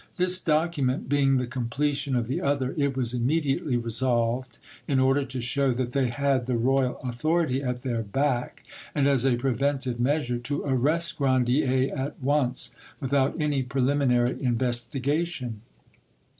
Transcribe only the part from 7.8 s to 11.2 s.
their back, and as a preventive measure, to arrest